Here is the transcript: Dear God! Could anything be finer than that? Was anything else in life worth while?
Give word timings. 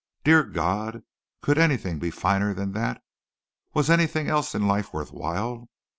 Dear 0.23 0.41
God! 0.41 1.03
Could 1.43 1.59
anything 1.59 1.99
be 1.99 2.09
finer 2.09 2.55
than 2.55 2.71
that? 2.71 3.03
Was 3.75 3.87
anything 3.87 4.27
else 4.27 4.55
in 4.55 4.67
life 4.67 4.91
worth 4.95 5.11
while? 5.11 5.69